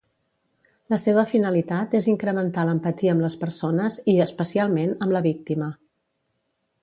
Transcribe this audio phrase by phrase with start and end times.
[0.93, 5.69] La seva finalitat és incrementar l'empatia amb les persones i, especialment, amb la víctima.